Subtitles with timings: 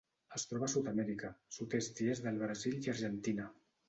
[0.37, 3.47] Es troba a Sud-amèrica: sud-est i est del Brasil i Argentina.